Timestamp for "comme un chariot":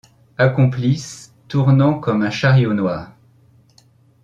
1.99-2.73